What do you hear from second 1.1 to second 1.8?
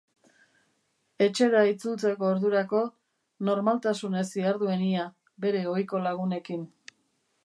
Etxera